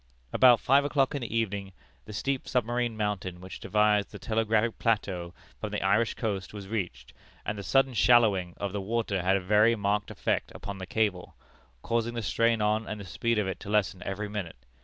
[0.33, 1.73] "About five o'clock in the evening,
[2.05, 7.13] the steep submarine mountain which divides the telegraphic plateau from the Irish coast was reached,
[7.45, 11.35] and the sudden shallowing of the water had a very marked effect upon the cable,
[11.83, 14.55] causing the strain on and the speed of it to lessen every minute.